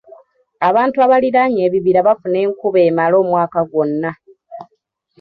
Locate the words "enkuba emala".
2.45-3.15